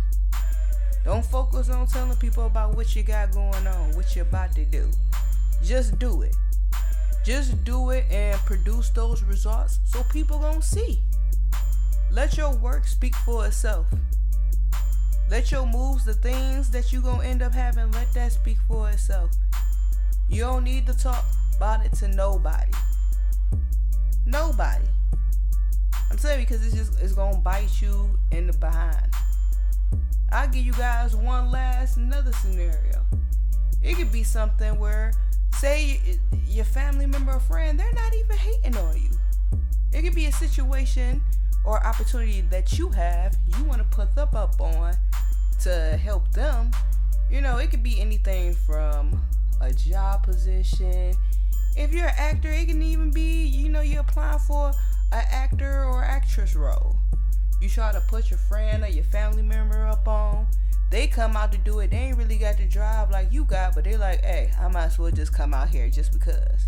Don't 1.08 1.24
focus 1.24 1.70
on 1.70 1.86
telling 1.86 2.18
people 2.18 2.44
about 2.44 2.76
what 2.76 2.94
you 2.94 3.02
got 3.02 3.32
going 3.32 3.66
on, 3.66 3.96
what 3.96 4.14
you're 4.14 4.26
about 4.26 4.54
to 4.56 4.66
do. 4.66 4.90
Just 5.64 5.98
do 5.98 6.20
it. 6.20 6.36
Just 7.24 7.64
do 7.64 7.88
it 7.88 8.04
and 8.10 8.38
produce 8.40 8.90
those 8.90 9.22
results 9.22 9.78
so 9.86 10.02
people 10.12 10.38
gonna 10.38 10.60
see. 10.60 11.00
Let 12.10 12.36
your 12.36 12.54
work 12.54 12.86
speak 12.86 13.16
for 13.24 13.46
itself. 13.46 13.86
Let 15.30 15.50
your 15.50 15.64
moves, 15.64 16.04
the 16.04 16.12
things 16.12 16.68
that 16.72 16.92
you 16.92 17.00
gonna 17.00 17.24
end 17.24 17.40
up 17.40 17.54
having, 17.54 17.90
let 17.92 18.12
that 18.12 18.32
speak 18.32 18.58
for 18.68 18.90
itself. 18.90 19.30
You 20.28 20.42
don't 20.42 20.62
need 20.62 20.86
to 20.88 20.92
talk 20.92 21.24
about 21.56 21.86
it 21.86 21.94
to 22.00 22.08
nobody. 22.08 22.72
Nobody. 24.26 24.84
I'm 26.10 26.18
saying 26.18 26.44
because 26.44 26.66
it's 26.66 26.76
just 26.76 27.00
it's 27.00 27.14
gonna 27.14 27.38
bite 27.38 27.80
you 27.80 28.10
in 28.30 28.46
the 28.46 28.52
behind. 28.52 29.08
I'll 30.30 30.48
give 30.48 30.64
you 30.64 30.72
guys 30.72 31.16
one 31.16 31.50
last 31.50 31.96
another 31.96 32.32
scenario. 32.32 33.04
It 33.82 33.96
could 33.96 34.12
be 34.12 34.22
something 34.22 34.78
where 34.78 35.12
say 35.58 36.00
your 36.46 36.64
family 36.64 37.06
member 37.06 37.32
or 37.32 37.40
friend, 37.40 37.78
they're 37.78 37.92
not 37.92 38.14
even 38.14 38.36
hating 38.36 38.76
on 38.76 38.96
you. 38.96 39.10
It 39.92 40.02
could 40.02 40.14
be 40.14 40.26
a 40.26 40.32
situation 40.32 41.22
or 41.64 41.84
opportunity 41.84 42.42
that 42.50 42.78
you 42.78 42.90
have, 42.90 43.36
you 43.56 43.64
want 43.64 43.78
to 43.78 43.96
put 43.96 44.14
them 44.14 44.28
up 44.34 44.60
on 44.60 44.94
to 45.60 45.98
help 46.02 46.30
them. 46.32 46.70
You 47.30 47.40
know, 47.40 47.56
it 47.56 47.70
could 47.70 47.82
be 47.82 48.00
anything 48.00 48.54
from 48.54 49.22
a 49.60 49.72
job 49.72 50.24
position. 50.24 51.14
If 51.76 51.92
you're 51.92 52.06
an 52.06 52.14
actor, 52.16 52.50
it 52.50 52.68
can 52.68 52.82
even 52.82 53.10
be, 53.10 53.46
you 53.46 53.68
know, 53.68 53.80
you're 53.80 54.00
applying 54.00 54.38
for 54.40 54.72
an 55.12 55.24
actor 55.30 55.84
or 55.84 56.04
actress 56.04 56.54
role. 56.54 56.97
You 57.60 57.68
try 57.68 57.92
to 57.92 58.00
put 58.00 58.30
your 58.30 58.38
friend 58.38 58.82
or 58.82 58.88
your 58.88 59.04
family 59.04 59.42
member 59.42 59.86
up 59.86 60.06
on 60.06 60.46
they 60.90 61.06
come 61.06 61.36
out 61.36 61.52
to 61.52 61.58
do 61.58 61.80
it. 61.80 61.90
They 61.90 61.98
ain't 61.98 62.16
really 62.16 62.38
got 62.38 62.56
the 62.56 62.64
drive 62.64 63.10
like 63.10 63.30
you 63.30 63.44
got, 63.44 63.74
but 63.74 63.84
they 63.84 63.96
like, 63.98 64.22
hey, 64.22 64.50
I 64.58 64.68
might 64.68 64.86
as 64.86 64.98
well 64.98 65.10
just 65.10 65.34
come 65.34 65.52
out 65.52 65.68
here 65.68 65.90
just 65.90 66.12
because. 66.12 66.66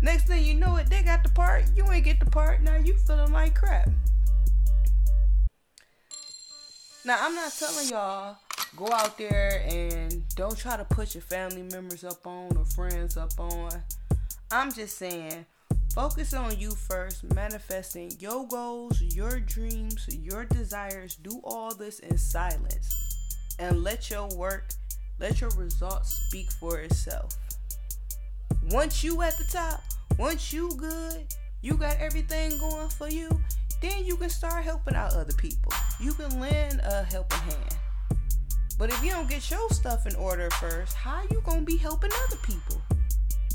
Next 0.00 0.26
thing 0.26 0.44
you 0.44 0.54
know 0.54 0.76
it, 0.76 0.90
they 0.90 1.02
got 1.02 1.22
the 1.22 1.28
part. 1.30 1.64
You 1.76 1.88
ain't 1.92 2.04
get 2.04 2.18
the 2.18 2.26
part. 2.26 2.62
Now 2.62 2.76
you 2.76 2.96
feeling 2.96 3.32
like 3.32 3.54
crap. 3.54 3.88
Now 7.04 7.18
I'm 7.20 7.34
not 7.34 7.52
telling 7.56 7.88
y'all 7.88 8.36
go 8.76 8.88
out 8.92 9.18
there 9.18 9.64
and 9.68 10.22
don't 10.34 10.56
try 10.56 10.76
to 10.76 10.84
put 10.84 11.14
your 11.14 11.22
family 11.22 11.62
members 11.62 12.02
up 12.02 12.26
on 12.26 12.56
or 12.56 12.64
friends 12.64 13.16
up 13.16 13.38
on. 13.38 13.70
I'm 14.50 14.72
just 14.72 14.98
saying 14.98 15.46
Focus 15.94 16.32
on 16.32 16.58
you 16.58 16.70
first, 16.70 17.22
manifesting 17.34 18.10
your 18.18 18.48
goals, 18.48 19.02
your 19.14 19.40
dreams, 19.40 20.08
your 20.08 20.46
desires. 20.46 21.16
Do 21.16 21.42
all 21.44 21.74
this 21.74 21.98
in 21.98 22.16
silence 22.16 22.96
and 23.58 23.84
let 23.84 24.08
your 24.08 24.26
work, 24.34 24.70
let 25.20 25.42
your 25.42 25.50
results 25.50 26.14
speak 26.26 26.50
for 26.52 26.78
itself. 26.78 27.36
Once 28.70 29.04
you 29.04 29.20
at 29.20 29.36
the 29.36 29.44
top, 29.44 29.82
once 30.18 30.50
you 30.50 30.70
good, 30.78 31.26
you 31.60 31.74
got 31.74 31.98
everything 31.98 32.56
going 32.56 32.88
for 32.88 33.10
you, 33.10 33.28
then 33.82 34.02
you 34.02 34.16
can 34.16 34.30
start 34.30 34.64
helping 34.64 34.94
out 34.94 35.12
other 35.12 35.34
people. 35.34 35.74
You 36.00 36.14
can 36.14 36.40
lend 36.40 36.80
a 36.84 37.04
helping 37.04 37.40
hand. 37.40 37.76
But 38.78 38.88
if 38.88 39.04
you 39.04 39.10
don't 39.10 39.28
get 39.28 39.50
your 39.50 39.68
stuff 39.68 40.06
in 40.06 40.16
order 40.16 40.48
first, 40.52 40.96
how 40.96 41.20
you 41.30 41.42
gonna 41.44 41.60
be 41.60 41.76
helping 41.76 42.10
other 42.26 42.38
people? 42.42 42.80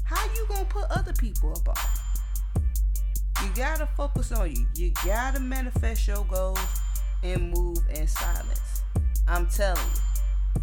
How 0.04 0.24
you 0.36 0.46
gonna 0.48 0.66
put 0.66 0.86
other 0.92 1.14
people 1.14 1.60
on? 1.68 2.07
You 3.44 3.50
gotta 3.56 3.88
focus 3.96 4.32
on 4.32 4.52
you. 4.52 4.66
You 4.74 4.92
gotta 5.06 5.40
manifest 5.40 6.08
your 6.08 6.26
goals 6.26 6.60
and 7.22 7.52
move 7.52 7.78
in 7.94 8.08
silence. 8.08 8.82
I'm 9.28 9.46
telling 9.46 9.80
you. 9.94 10.62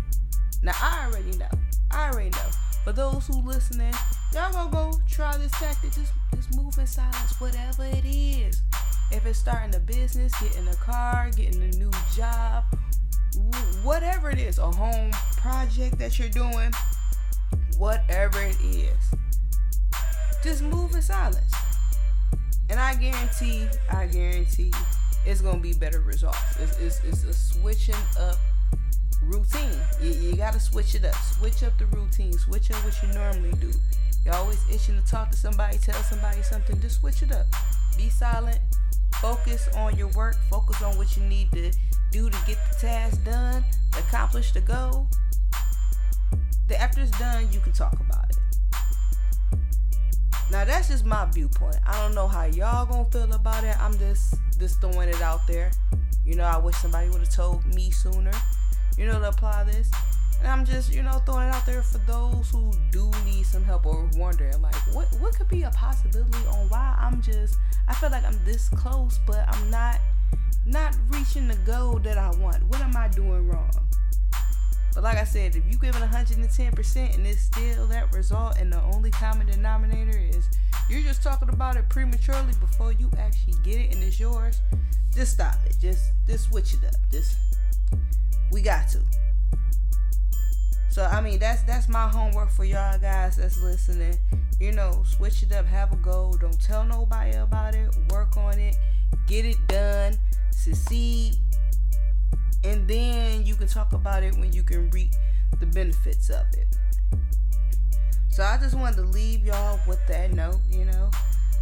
Now 0.63 0.73
I 0.81 1.07
already 1.07 1.39
know. 1.39 1.49
I 1.93 2.11
already 2.11 2.31
know. 2.31 2.51
For 2.83 2.93
those 2.93 3.27
who 3.29 3.41
listening, 3.43 3.95
y'all 4.33 4.53
gonna 4.53 4.71
go 4.71 4.93
try 5.09 5.37
this 5.37 5.53
tactic. 5.53 5.93
Just 5.93 6.13
just 6.35 6.57
move 6.57 6.77
in 6.77 6.87
silence, 6.87 7.41
whatever 7.41 7.85
it 7.85 8.05
is. 8.05 8.61
If 9.13 9.25
it's 9.25 9.39
starting 9.39 9.75
a 9.77 9.79
business, 9.79 10.33
getting 10.41 10.67
a 10.67 10.75
car, 10.75 11.31
getting 11.37 11.63
a 11.63 11.77
new 11.77 11.93
job, 12.17 12.65
whatever 13.85 14.31
it 14.31 14.39
is, 14.39 14.59
a 14.59 14.71
home 14.71 15.13
project 15.37 15.99
that 15.99 16.19
you're 16.19 16.29
doing, 16.29 16.73
whatever 17.79 18.43
it 18.43 18.61
is, 18.63 18.99
just 20.43 20.63
move 20.63 20.93
in 20.95 21.03
silence. 21.03 21.53
And 22.71 22.81
I 22.81 22.95
guarantee, 22.95 23.67
I 23.93 24.07
guarantee, 24.07 24.73
it's 25.27 25.41
gonna 25.41 25.59
be 25.59 25.73
better 25.73 26.01
results. 26.01 26.39
It's, 26.59 26.79
it's, 26.79 27.05
it's 27.05 27.25
a 27.25 27.33
switching 27.33 27.95
up 28.19 28.37
routine. 29.23 29.79
You, 30.01 30.11
you 30.11 30.37
gotta 30.37 30.61
switch 30.61 30.95
it 30.95 31.05
up. 31.05 31.15
Switch 31.15 31.63
up 31.63 31.77
the 31.79 31.87
routine. 31.87 32.33
Switch 32.33 32.71
up 32.71 32.85
what 32.85 32.95
you 33.03 33.09
normally 33.15 33.53
do. 33.61 33.71
You're 34.25 34.35
always 34.35 34.63
itching 34.73 35.01
to 35.01 35.07
talk 35.07 35.31
to 35.31 35.37
somebody, 35.37 35.79
tell 35.79 36.03
somebody 36.03 36.43
something. 36.43 36.81
Just 36.81 37.01
switch 37.01 37.23
it 37.23 37.33
up. 37.33 37.47
Be 37.97 38.09
silent. 38.09 38.59
Focus 39.21 39.69
on 39.77 39.97
your 39.97 40.09
work. 40.09 40.37
Focus 40.51 40.83
on 40.83 40.97
what 40.97 41.17
you 41.17 41.23
need 41.25 41.53
to 41.53 41.71
do 42.11 42.31
to 42.31 42.39
get 42.47 42.59
the 42.71 42.79
task 42.81 43.25
done, 43.25 43.65
accomplish 43.99 44.53
the 44.53 44.61
goal. 44.61 45.09
Then 46.69 46.81
after 46.81 47.03
it's 47.03 47.11
done, 47.19 47.49
you 47.51 47.61
can 47.61 47.73
talk 47.73 47.95
about 47.95 48.31
it. 48.31 48.34
Now 50.65 50.71
that's 50.71 50.89
just 50.89 51.05
my 51.05 51.27
viewpoint. 51.27 51.77
I 51.87 52.01
don't 52.01 52.15
know 52.15 52.27
how 52.27 52.45
y'all 52.45 52.87
gonna 52.87 53.05
feel 53.11 53.31
about 53.35 53.65
it. 53.65 53.77
I'm 53.79 53.99
just 53.99 54.37
just 54.59 54.81
throwing 54.81 55.11
it 55.11 55.21
out 55.21 55.47
there. 55.47 55.71
You 56.25 56.37
know, 56.37 56.45
I 56.45 56.57
wish 56.57 56.75
somebody 56.77 57.11
would 57.11 57.21
have 57.21 57.29
told 57.29 57.67
me 57.75 57.91
sooner 57.91 58.33
you 58.97 59.05
know, 59.05 59.21
to 59.21 59.29
apply 59.29 59.65
this. 59.65 59.91
And 60.39 60.49
I'm 60.49 60.65
just, 60.65 60.91
you 60.91 61.03
know, 61.03 61.21
throwing 61.27 61.49
it 61.49 61.55
out 61.55 61.67
there 61.67 61.83
for 61.83 61.99
those 61.99 62.51
who 62.51 62.73
do 62.91 63.11
need 63.27 63.45
some 63.45 63.63
help 63.63 63.85
or 63.85 64.09
wondering, 64.17 64.63
like, 64.63 64.75
what 64.95 65.07
what 65.21 65.37
could 65.37 65.49
be 65.49 65.65
a 65.65 65.71
possibility 65.71 66.47
on 66.47 66.67
why 66.71 66.97
I'm 66.99 67.21
just, 67.21 67.59
I 67.87 67.95
feel 67.95 68.09
like 68.09 68.25
I'm 68.25 68.39
this 68.47 68.71
close, 68.71 69.21
but 69.27 69.47
I'm 69.47 69.71
not, 69.71 69.99
not 70.65 70.97
reaching 71.11 71.47
the 71.47 71.57
goal 71.67 71.99
that 71.99 72.17
I 72.17 72.31
want. 72.39 72.63
What 72.65 72.81
am 72.81 72.97
I 72.97 73.09
doing 73.09 73.47
wrong? 73.49 73.71
But 74.95 75.03
like 75.03 75.19
I 75.19 75.25
said, 75.25 75.57
if 75.57 75.65
you 75.71 75.77
give 75.77 75.97
it 75.97 76.03
110% 76.03 77.15
and 77.15 77.27
it's 77.27 77.41
still 77.43 77.87
that 77.89 78.15
result, 78.15 78.59
and 78.59 78.73
the 78.73 78.81
only 78.83 79.11
common 79.11 79.49
denominator 79.49 80.17
is 80.17 80.49
you're 80.95 81.03
just 81.03 81.23
talking 81.23 81.49
about 81.49 81.77
it 81.77 81.89
prematurely 81.89 82.53
before 82.61 82.93
you 82.93 83.11
actually 83.19 83.55
get 83.65 83.81
it 83.81 83.95
and 83.95 84.03
it's 84.03 84.21
yours, 84.21 84.61
just 85.13 85.33
stop 85.33 85.57
it. 85.67 85.77
Just 85.81 86.13
just 86.27 86.45
switch 86.51 86.75
it 86.75 86.85
up. 86.85 86.95
Just 87.11 87.37
we 88.53 88.63
got 88.63 88.89
to. 88.91 89.01
So 90.91 91.05
I 91.05 91.21
mean 91.21 91.41
that's 91.41 91.63
that's 91.63 91.89
my 91.89 92.07
homework 92.07 92.51
for 92.51 92.65
y'all 92.65 92.99
guys 92.99 93.37
that's 93.37 93.59
listening. 93.61 94.17
You 94.61 94.73
know, 94.73 95.03
switch 95.05 95.43
it 95.43 95.53
up, 95.53 95.67
have 95.67 95.93
a 95.93 95.97
goal, 95.97 96.35
don't 96.35 96.61
tell 96.61 96.85
nobody 96.85 97.37
about 97.37 97.75
it, 97.75 97.93
work 98.11 98.37
on 98.37 98.59
it, 98.61 98.77
get 99.27 99.45
it 99.45 99.57
done, 99.67 100.17
succeed, 100.53 101.35
and 102.63 102.87
then 102.87 103.45
you 103.45 103.57
can 103.57 103.67
talk 103.67 103.93
about 103.93 104.23
it 104.23 104.37
when 104.37 104.53
you 104.53 104.63
can 104.63 104.89
reap 104.91 105.11
the 105.59 105.67
benefits 105.67 106.31
of 106.31 106.47
it. 106.57 106.69
So 108.35 108.43
I 108.43 108.57
just 108.57 108.77
wanted 108.77 108.97
to 108.97 109.03
leave 109.03 109.47
y'all 109.47 109.79
with 109.87 110.05
that 110.09 110.33
note, 110.33 110.59
you 110.69 110.85
know. 110.87 111.09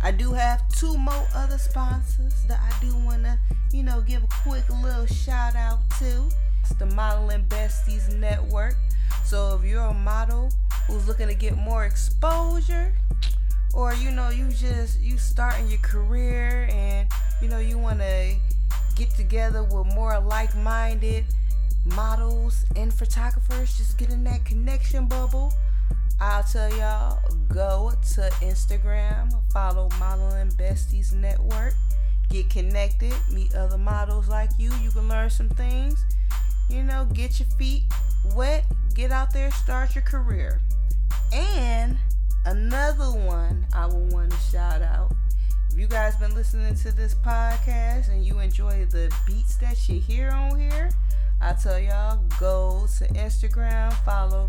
I 0.02 0.10
do 0.10 0.32
have 0.32 0.66
two 0.70 0.96
more 0.96 1.26
other 1.34 1.58
sponsors 1.58 2.32
that 2.48 2.60
I 2.62 2.72
do 2.82 2.96
want 2.96 3.24
to, 3.24 3.38
you 3.74 3.82
know, 3.82 4.00
give 4.00 4.24
a 4.24 4.28
quick 4.42 4.66
little 4.82 5.04
shout 5.04 5.54
out 5.54 5.80
to. 5.98 6.30
It's 6.62 6.74
the 6.76 6.86
Modeling 6.86 7.44
Besties 7.44 8.16
Network. 8.16 8.76
So 9.22 9.54
if 9.54 9.68
you're 9.68 9.82
a 9.82 9.92
model 9.92 10.50
who's 10.86 11.06
looking 11.06 11.28
to 11.28 11.34
get 11.34 11.58
more 11.58 11.84
exposure, 11.84 12.94
or 13.74 13.92
you 13.92 14.10
know, 14.10 14.30
you 14.30 14.48
just 14.48 14.98
you 14.98 15.18
starting 15.18 15.68
your 15.68 15.80
career 15.80 16.70
and 16.72 17.06
you 17.42 17.48
know 17.48 17.58
you 17.58 17.76
want 17.76 17.98
to 17.98 18.34
get 18.96 19.10
together 19.10 19.62
with 19.62 19.94
more 19.94 20.18
like-minded 20.18 21.26
models 21.84 22.64
and 22.76 22.94
photographers, 22.94 23.76
just 23.76 23.98
get 23.98 24.08
in 24.08 24.24
that 24.24 24.46
connection 24.46 25.04
bubble. 25.04 25.52
I'll 26.24 26.44
tell 26.44 26.72
y'all, 26.76 27.18
go 27.48 27.90
to 28.14 28.20
Instagram, 28.42 29.34
follow 29.52 29.88
Modeling 29.98 30.50
Besties 30.50 31.12
Network, 31.12 31.74
get 32.30 32.48
connected, 32.48 33.12
meet 33.28 33.52
other 33.56 33.76
models 33.76 34.28
like 34.28 34.50
you. 34.56 34.70
You 34.84 34.92
can 34.92 35.08
learn 35.08 35.30
some 35.30 35.48
things. 35.48 36.04
You 36.70 36.84
know, 36.84 37.08
get 37.12 37.40
your 37.40 37.48
feet 37.58 37.82
wet, 38.36 38.64
get 38.94 39.10
out 39.10 39.32
there, 39.32 39.50
start 39.50 39.96
your 39.96 40.04
career. 40.04 40.60
And 41.32 41.98
another 42.46 43.06
one 43.06 43.66
I 43.74 43.86
will 43.86 44.06
want 44.06 44.30
to 44.30 44.38
shout 44.38 44.80
out. 44.80 45.12
If 45.72 45.76
you 45.76 45.88
guys 45.88 46.14
been 46.14 46.36
listening 46.36 46.76
to 46.76 46.92
this 46.92 47.16
podcast 47.16 48.10
and 48.10 48.24
you 48.24 48.38
enjoy 48.38 48.86
the 48.92 49.12
beats 49.26 49.56
that 49.56 49.88
you 49.88 49.98
hear 49.98 50.30
on 50.30 50.60
here, 50.60 50.90
I 51.42 51.54
tell 51.54 51.78
y'all 51.78 52.22
go 52.38 52.86
to 52.98 53.04
Instagram, 53.14 53.92
follow 54.04 54.48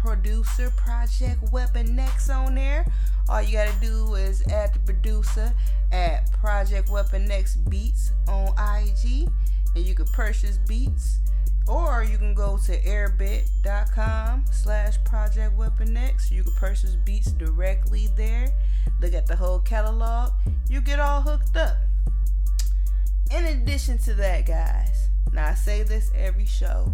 producer 0.00 0.70
Project 0.76 1.42
Weapon 1.50 1.98
X 1.98 2.30
on 2.30 2.54
there. 2.54 2.86
All 3.28 3.42
you 3.42 3.54
gotta 3.54 3.74
do 3.80 4.14
is 4.14 4.46
add 4.46 4.72
the 4.72 4.78
producer 4.78 5.52
at 5.90 6.30
Project 6.30 6.90
Weapon 6.90 7.28
X 7.28 7.56
Beats 7.56 8.12
on 8.28 8.48
IG, 8.56 9.28
and 9.74 9.84
you 9.84 9.96
can 9.96 10.06
purchase 10.06 10.58
beats. 10.58 11.18
Or 11.66 12.02
you 12.02 12.16
can 12.16 12.34
go 12.34 12.56
to 12.66 12.80
airbit.com 12.82 14.44
slash 14.52 14.94
Project 15.04 15.56
Weapon 15.56 15.96
X. 15.96 16.30
You 16.30 16.44
can 16.44 16.54
purchase 16.54 16.94
beats 17.04 17.32
directly 17.32 18.08
there. 18.16 18.48
Look 19.00 19.12
at 19.12 19.26
the 19.26 19.36
whole 19.36 19.58
catalog. 19.58 20.32
You 20.70 20.80
get 20.80 21.00
all 21.00 21.20
hooked 21.20 21.56
up. 21.56 21.76
In 23.34 23.44
addition 23.44 23.98
to 23.98 24.14
that, 24.14 24.46
guys, 24.46 25.07
now 25.32 25.48
I 25.48 25.54
say 25.54 25.82
this 25.82 26.10
every 26.14 26.46
show, 26.46 26.92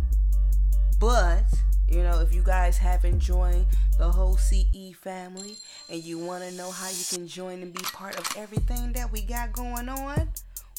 but 0.99 1.45
you 1.89 2.03
know, 2.03 2.21
if 2.21 2.35
you 2.35 2.43
guys 2.43 2.79
haven't 2.79 3.21
joined 3.21 3.67
the 3.99 4.11
whole 4.11 4.37
CE 4.37 4.95
family 5.01 5.57
and 5.91 6.03
you 6.03 6.19
want 6.19 6.43
to 6.43 6.51
know 6.53 6.71
how 6.71 6.89
you 6.89 7.05
can 7.11 7.29
join 7.29 7.63
and 7.63 7.73
be 7.73 7.83
part 7.83 8.19
of 8.19 8.27
everything 8.37 8.93
that 8.95 9.13
we 9.13 9.23
got 9.23 9.53
going 9.53 9.89
on, 9.89 10.29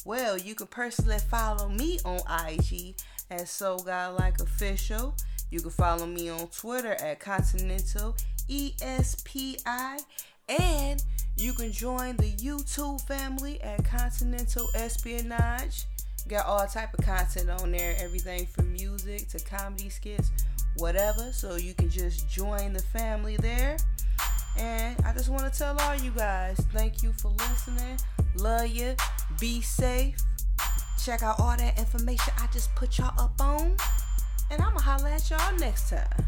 well, 0.04 0.36
you 0.36 0.54
can 0.54 0.66
personally 0.66 1.18
follow 1.18 1.68
me 1.68 1.98
on 2.04 2.20
IG 2.48 2.94
at 3.30 3.48
So 3.48 3.78
Godlike 3.78 4.40
Official. 4.40 5.14
You 5.50 5.60
can 5.60 5.70
follow 5.70 6.06
me 6.06 6.28
on 6.28 6.48
Twitter 6.48 6.92
at 6.92 7.20
Continental 7.20 8.16
ESPI. 8.48 10.00
And 10.48 11.02
you 11.36 11.52
can 11.52 11.72
join 11.72 12.16
the 12.16 12.32
YouTube 12.32 13.00
family 13.06 13.60
at 13.62 13.84
Continental 13.84 14.68
Espionage. 14.74 15.86
Got 16.28 16.46
all 16.46 16.66
type 16.66 16.92
of 16.98 17.04
content 17.04 17.50
on 17.50 17.70
there, 17.70 17.94
everything 17.98 18.46
from 18.46 18.72
music 18.72 19.28
to 19.28 19.38
comedy 19.38 19.88
skits 19.88 20.30
whatever. 20.78 21.32
So 21.32 21.56
you 21.56 21.74
can 21.74 21.90
just 21.90 22.28
join 22.28 22.72
the 22.72 22.82
family 22.82 23.36
there. 23.36 23.76
And 24.58 24.96
I 25.04 25.12
just 25.12 25.28
want 25.28 25.52
to 25.52 25.58
tell 25.58 25.78
all 25.80 25.94
you 25.96 26.10
guys 26.12 26.58
thank 26.72 27.02
you 27.02 27.12
for 27.12 27.28
listening. 27.28 27.98
Love 28.36 28.68
you. 28.68 28.94
Be 29.38 29.60
safe. 29.60 30.16
Check 31.04 31.22
out 31.22 31.38
all 31.38 31.56
that 31.56 31.78
information 31.78 32.32
I 32.38 32.46
just 32.52 32.74
put 32.74 32.98
y'all 32.98 33.18
up 33.18 33.40
on. 33.40 33.76
And 34.50 34.62
I'm 34.62 34.70
going 34.70 34.78
to 34.78 34.82
holla 34.82 35.10
at 35.10 35.28
y'all 35.30 35.56
next 35.58 35.90
time. 35.90 36.26